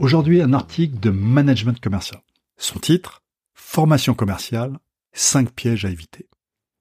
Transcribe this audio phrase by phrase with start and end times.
[0.00, 2.22] Aujourd'hui, un article de management commercial.
[2.56, 3.22] Son titre,
[3.52, 4.78] Formation commerciale,
[5.12, 6.26] 5 pièges à éviter.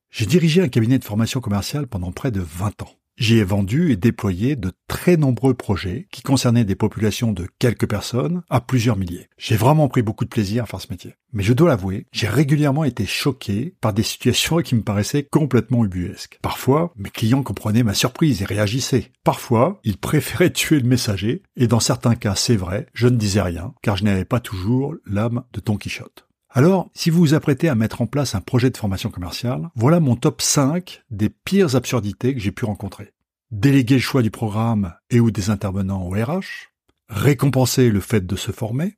[0.10, 2.99] J'ai dirigé un cabinet de formation commerciale pendant près de 20 ans.
[3.20, 7.88] J'y ai vendu et déployé de très nombreux projets qui concernaient des populations de quelques
[7.90, 9.28] personnes à plusieurs milliers.
[9.38, 11.16] J'ai vraiment pris beaucoup de plaisir à faire ce métier.
[11.34, 15.84] Mais je dois l'avouer, j'ai régulièrement été choqué par des situations qui me paraissaient complètement
[15.84, 16.40] ubuesques.
[16.42, 19.12] Parfois, mes clients comprenaient ma surprise et réagissaient.
[19.26, 23.42] Parfois, ils préféraient tuer le messager, et dans certains cas, c'est vrai, je ne disais
[23.42, 26.30] rien, car je n'avais pas toujours l'âme de Don Quichotte.
[26.52, 30.00] Alors, si vous vous apprêtez à mettre en place un projet de formation commerciale, voilà
[30.00, 33.14] mon top 5 des pires absurdités que j'ai pu rencontrer.
[33.52, 36.70] Déléguer le choix du programme et ou des intervenants au RH,
[37.10, 38.98] récompenser le fait de se former,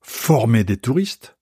[0.00, 1.36] former des touristes,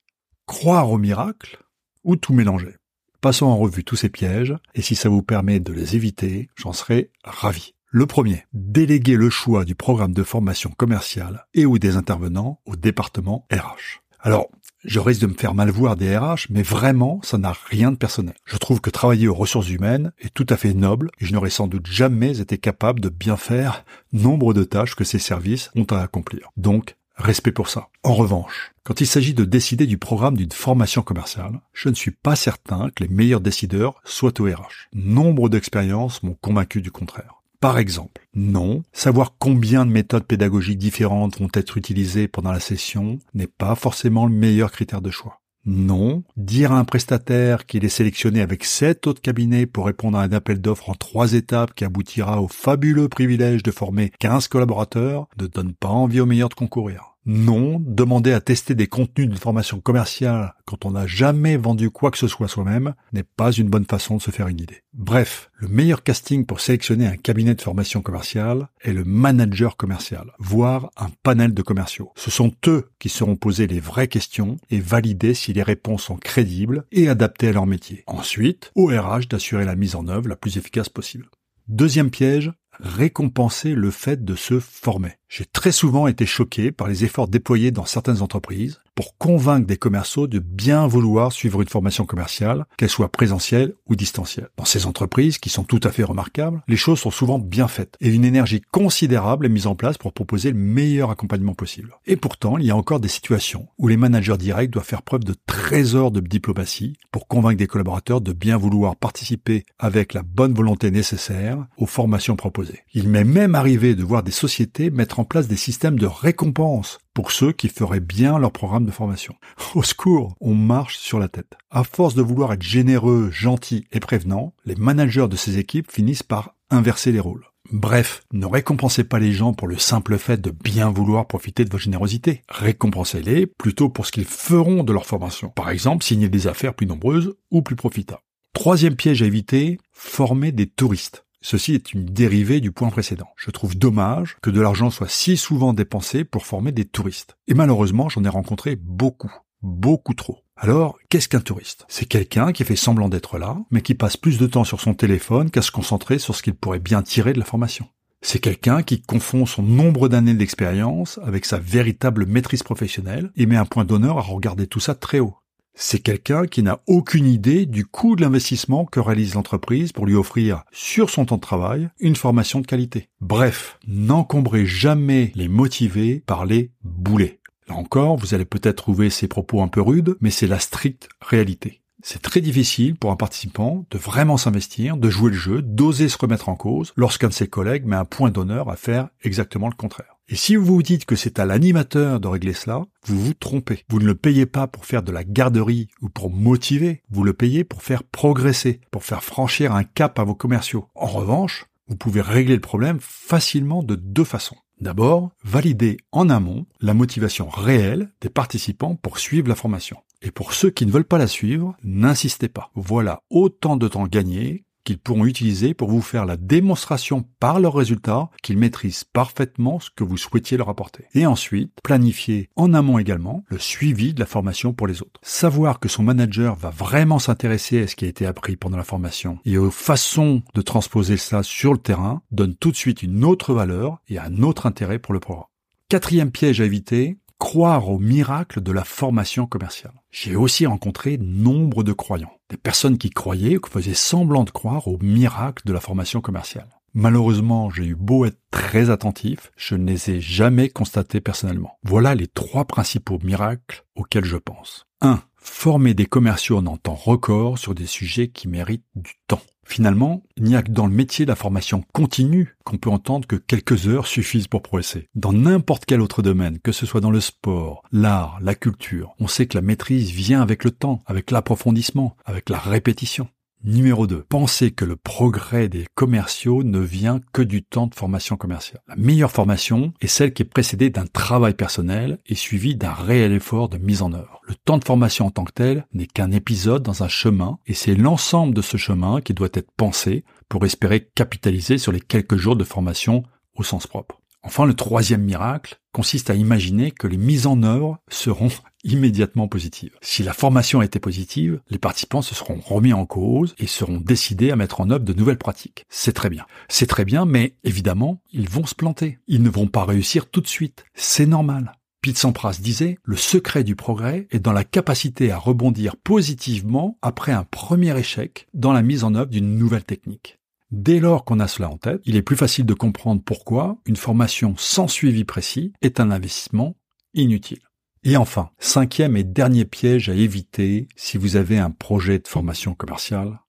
[0.45, 1.59] croire au miracle,
[2.05, 2.77] ou tout mélanger.
[3.23, 6.75] Passons en revue tous ces pièges, et si ça vous permet de les éviter, j'en
[6.75, 7.75] serai ravi.
[7.87, 12.77] Le premier, déléguer le choix du programme de formation commerciale et ou des intervenants au
[12.77, 14.03] département RH.
[14.21, 14.49] Alors,
[14.85, 17.97] je risque de me faire mal voir des RH, mais vraiment, ça n'a rien de
[17.97, 18.35] personnel.
[18.45, 21.51] Je trouve que travailler aux ressources humaines est tout à fait noble et je n'aurais
[21.51, 25.85] sans doute jamais été capable de bien faire nombre de tâches que ces services ont
[25.85, 26.51] à accomplir.
[26.57, 27.89] Donc, respect pour ça.
[28.03, 32.11] En revanche, quand il s'agit de décider du programme d'une formation commerciale, je ne suis
[32.11, 34.89] pas certain que les meilleurs décideurs soient au RH.
[34.95, 37.40] Nombre d'expériences m'ont convaincu du contraire.
[37.61, 43.19] Par exemple, non, savoir combien de méthodes pédagogiques différentes vont être utilisées pendant la session
[43.35, 45.41] n'est pas forcément le meilleur critère de choix.
[45.67, 50.23] Non, dire à un prestataire qu'il est sélectionné avec sept autres cabinets pour répondre à
[50.23, 55.27] un appel d'offres en trois étapes qui aboutira au fabuleux privilège de former 15 collaborateurs
[55.39, 57.10] ne donne pas envie aux meilleurs de concourir.
[57.33, 62.11] Non, demander à tester des contenus d'une formation commerciale quand on n'a jamais vendu quoi
[62.11, 64.83] que ce soit soi-même n'est pas une bonne façon de se faire une idée.
[64.95, 70.33] Bref, le meilleur casting pour sélectionner un cabinet de formation commerciale est le manager commercial,
[70.41, 72.11] voire un panel de commerciaux.
[72.17, 76.17] Ce sont eux qui seront posés les vraies questions et valider si les réponses sont
[76.17, 78.03] crédibles et adaptées à leur métier.
[78.09, 81.31] Ensuite, au RH d'assurer la mise en œuvre la plus efficace possible.
[81.69, 85.20] Deuxième piège, récompenser le fait de se former.
[85.31, 89.77] J'ai très souvent été choqué par les efforts déployés dans certaines entreprises pour convaincre des
[89.77, 94.49] commerciaux de bien vouloir suivre une formation commerciale, qu'elle soit présentielle ou distancielle.
[94.57, 97.97] Dans ces entreprises, qui sont tout à fait remarquables, les choses sont souvent bien faites
[98.01, 101.95] et une énergie considérable est mise en place pour proposer le meilleur accompagnement possible.
[102.07, 105.23] Et pourtant, il y a encore des situations où les managers directs doivent faire preuve
[105.23, 110.55] de trésor de diplomatie pour convaincre des collaborateurs de bien vouloir participer avec la bonne
[110.55, 112.81] volonté nécessaire aux formations proposées.
[112.95, 117.33] Il m'est même arrivé de voir des sociétés mettre place des systèmes de récompense pour
[117.33, 119.35] ceux qui feraient bien leur programme de formation.
[119.75, 121.57] Au secours, on marche sur la tête.
[121.71, 126.23] À force de vouloir être généreux, gentil et prévenant, les managers de ces équipes finissent
[126.23, 127.47] par inverser les rôles.
[127.73, 131.71] Bref, ne récompensez pas les gens pour le simple fait de bien vouloir profiter de
[131.71, 132.43] votre générosité.
[132.49, 135.51] Récompensez-les plutôt pour ce qu'ils feront de leur formation.
[135.51, 138.23] Par exemple, signer des affaires plus nombreuses ou plus profitables.
[138.55, 141.25] Troisième piège à éviter, former des touristes.
[141.43, 143.31] Ceci est une dérivée du point précédent.
[143.37, 147.37] Je trouve dommage que de l'argent soit si souvent dépensé pour former des touristes.
[147.49, 150.41] Et malheureusement, j'en ai rencontré beaucoup, beaucoup trop.
[150.57, 151.87] Alors, qu'est-ce qu'un touriste?
[151.89, 154.93] C'est quelqu'un qui fait semblant d'être là, mais qui passe plus de temps sur son
[154.93, 157.89] téléphone qu'à se concentrer sur ce qu'il pourrait bien tirer de la formation.
[158.21, 163.57] C'est quelqu'un qui confond son nombre d'années d'expérience avec sa véritable maîtrise professionnelle et met
[163.57, 165.37] un point d'honneur à regarder tout ça très haut.
[165.75, 170.15] C'est quelqu'un qui n'a aucune idée du coût de l'investissement que réalise l'entreprise pour lui
[170.15, 173.09] offrir, sur son temps de travail, une formation de qualité.
[173.21, 177.41] Bref, n'encombrez jamais les motivés par les boulets.
[177.69, 181.09] Là encore, vous allez peut-être trouver ces propos un peu rudes, mais c'est la stricte
[181.21, 181.81] réalité.
[182.03, 186.19] C'est très difficile pour un participant de vraiment s'investir, de jouer le jeu, d'oser se
[186.19, 189.75] remettre en cause lorsqu'un de ses collègues met un point d'honneur à faire exactement le
[189.75, 190.17] contraire.
[190.29, 193.85] Et si vous vous dites que c'est à l'animateur de régler cela, vous vous trompez.
[193.89, 197.33] Vous ne le payez pas pour faire de la garderie ou pour motiver, vous le
[197.33, 200.89] payez pour faire progresser, pour faire franchir un cap à vos commerciaux.
[200.95, 204.57] En revanche, vous pouvez régler le problème facilement de deux façons.
[204.81, 209.99] D'abord, valider en amont la motivation réelle des participants pour suivre la formation.
[210.23, 212.71] Et pour ceux qui ne veulent pas la suivre, n'insistez pas.
[212.75, 217.75] Voilà autant de temps gagné qu'ils pourront utiliser pour vous faire la démonstration par leurs
[217.75, 221.05] résultats qu'ils maîtrisent parfaitement ce que vous souhaitiez leur apporter.
[221.15, 225.21] Et ensuite, planifier en amont également le suivi de la formation pour les autres.
[225.23, 228.85] Savoir que son manager va vraiment s'intéresser à ce qui a été appris pendant la
[228.85, 233.25] formation et aux façons de transposer ça sur le terrain donne tout de suite une
[233.25, 235.47] autre valeur et un autre intérêt pour le programme.
[235.89, 239.95] Quatrième piège à éviter, croire au miracle de la formation commerciale.
[240.13, 244.51] J'ai aussi rencontré nombre de croyants, des personnes qui croyaient ou qui faisaient semblant de
[244.51, 246.69] croire au miracle de la formation commerciale.
[246.93, 251.79] Malheureusement, j'ai eu beau être très attentif, je ne les ai jamais constatés personnellement.
[251.83, 254.87] Voilà les trois principaux miracles auxquels je pense.
[255.01, 255.21] 1.
[255.37, 259.41] Former des commerciaux en temps record sur des sujets qui méritent du temps.
[259.71, 263.29] Finalement, il n'y a que dans le métier de la formation continue qu'on peut entendre
[263.29, 265.09] que quelques heures suffisent pour progresser.
[265.15, 269.29] Dans n'importe quel autre domaine, que ce soit dans le sport, l'art, la culture, on
[269.29, 273.29] sait que la maîtrise vient avec le temps, avec l'approfondissement, avec la répétition.
[273.63, 274.25] Numéro 2.
[274.27, 278.81] Pensez que le progrès des commerciaux ne vient que du temps de formation commerciale.
[278.89, 283.33] La meilleure formation est celle qui est précédée d'un travail personnel et suivie d'un réel
[283.33, 284.41] effort de mise en œuvre.
[284.49, 287.75] Le temps de formation en tant que tel n'est qu'un épisode dans un chemin et
[287.75, 292.37] c'est l'ensemble de ce chemin qui doit être pensé pour espérer capitaliser sur les quelques
[292.37, 293.25] jours de formation
[293.57, 294.23] au sens propre.
[294.43, 298.49] Enfin, le troisième miracle consiste à imaginer que les mises en œuvre seront
[298.85, 299.97] immédiatement positives.
[300.01, 304.01] Si la formation a été positive, les participants se seront remis en cause et seront
[304.01, 305.85] décidés à mettre en œuvre de nouvelles pratiques.
[305.89, 306.47] C'est très bien.
[306.69, 309.19] C'est très bien, mais évidemment, ils vont se planter.
[309.27, 310.85] Ils ne vont pas réussir tout de suite.
[310.95, 311.73] C'est normal.
[312.03, 317.33] Pete Sampras disait, le secret du progrès est dans la capacité à rebondir positivement après
[317.33, 320.39] un premier échec dans la mise en œuvre d'une nouvelle technique.
[320.71, 323.97] Dès lors qu'on a cela en tête, il est plus facile de comprendre pourquoi une
[323.97, 326.77] formation sans suivi précis est un investissement
[327.13, 327.70] inutile.
[328.03, 332.75] Et enfin, cinquième et dernier piège à éviter si vous avez un projet de formation
[332.75, 333.41] commerciale,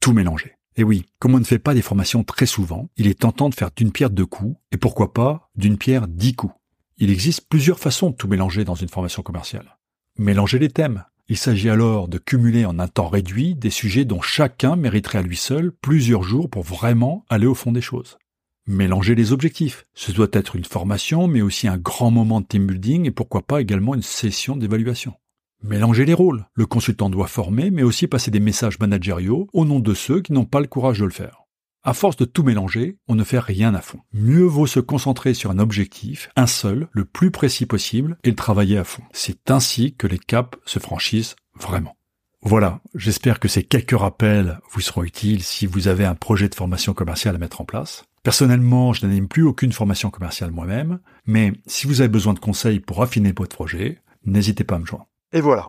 [0.00, 0.52] tout mélanger.
[0.76, 3.54] Et oui, comme on ne fait pas des formations très souvent, il est tentant de
[3.54, 6.54] faire d'une pierre deux coups, et pourquoi pas d'une pierre dix coups.
[6.98, 9.76] Il existe plusieurs façons de tout mélanger dans une formation commerciale.
[10.18, 14.20] Mélanger les thèmes, il s'agit alors de cumuler en un temps réduit des sujets dont
[14.20, 18.18] chacun mériterait à lui seul plusieurs jours pour vraiment aller au fond des choses.
[18.68, 19.86] Mélanger les objectifs.
[19.94, 23.42] Ce doit être une formation, mais aussi un grand moment de team building et pourquoi
[23.42, 25.14] pas également une session d'évaluation.
[25.62, 26.46] Mélanger les rôles.
[26.54, 30.32] Le consultant doit former, mais aussi passer des messages managériaux au nom de ceux qui
[30.32, 31.44] n'ont pas le courage de le faire.
[31.84, 34.00] À force de tout mélanger, on ne fait rien à fond.
[34.12, 38.34] Mieux vaut se concentrer sur un objectif, un seul, le plus précis possible, et le
[38.34, 39.04] travailler à fond.
[39.12, 41.96] C'est ainsi que les caps se franchissent vraiment.
[42.42, 46.54] Voilà, j'espère que ces quelques rappels vous seront utiles si vous avez un projet de
[46.56, 48.04] formation commerciale à mettre en place.
[48.26, 52.80] Personnellement, je n'anime plus aucune formation commerciale moi-même, mais si vous avez besoin de conseils
[52.80, 55.06] pour affiner votre projet, n'hésitez pas à me joindre.
[55.32, 55.68] Et voilà,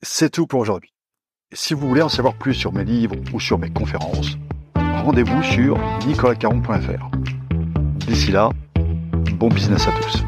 [0.00, 0.94] c'est tout pour aujourd'hui.
[1.52, 4.38] Si vous voulez en savoir plus sur mes livres ou sur mes conférences,
[4.74, 7.10] rendez-vous sur nicolascaron.fr.
[8.06, 8.48] D'ici là,
[9.34, 10.24] bon business à tous.